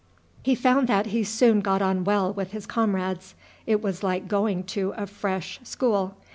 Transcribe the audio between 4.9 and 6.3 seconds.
a fresh school.